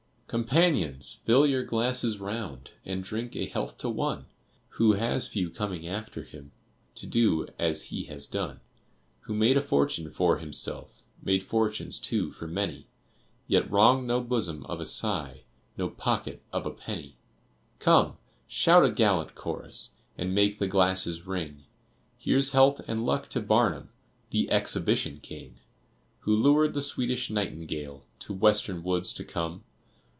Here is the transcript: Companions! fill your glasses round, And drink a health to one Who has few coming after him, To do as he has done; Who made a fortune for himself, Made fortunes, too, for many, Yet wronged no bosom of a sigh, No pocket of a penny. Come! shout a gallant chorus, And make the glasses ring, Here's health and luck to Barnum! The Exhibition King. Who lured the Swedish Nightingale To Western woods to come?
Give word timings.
Companions! 0.39 1.19
fill 1.25 1.45
your 1.45 1.63
glasses 1.65 2.19
round, 2.21 2.69
And 2.85 3.03
drink 3.03 3.35
a 3.35 3.47
health 3.47 3.77
to 3.79 3.89
one 3.89 4.27
Who 4.77 4.93
has 4.93 5.27
few 5.27 5.49
coming 5.49 5.85
after 5.85 6.23
him, 6.23 6.53
To 6.95 7.05
do 7.05 7.49
as 7.59 7.83
he 7.83 8.05
has 8.05 8.27
done; 8.27 8.61
Who 9.23 9.33
made 9.33 9.57
a 9.57 9.61
fortune 9.61 10.09
for 10.09 10.37
himself, 10.37 11.03
Made 11.21 11.43
fortunes, 11.43 11.99
too, 11.99 12.31
for 12.31 12.47
many, 12.47 12.87
Yet 13.45 13.69
wronged 13.69 14.07
no 14.07 14.21
bosom 14.21 14.63
of 14.67 14.79
a 14.79 14.85
sigh, 14.85 15.41
No 15.77 15.89
pocket 15.89 16.41
of 16.53 16.65
a 16.65 16.71
penny. 16.71 17.17
Come! 17.79 18.15
shout 18.47 18.85
a 18.85 18.89
gallant 18.93 19.35
chorus, 19.35 19.95
And 20.17 20.33
make 20.33 20.59
the 20.59 20.67
glasses 20.67 21.27
ring, 21.27 21.65
Here's 22.17 22.53
health 22.53 22.79
and 22.87 23.05
luck 23.05 23.27
to 23.31 23.41
Barnum! 23.41 23.89
The 24.29 24.49
Exhibition 24.49 25.19
King. 25.19 25.59
Who 26.21 26.33
lured 26.33 26.73
the 26.73 26.81
Swedish 26.81 27.29
Nightingale 27.29 28.05
To 28.19 28.33
Western 28.33 28.81
woods 28.81 29.13
to 29.15 29.25
come? 29.25 29.65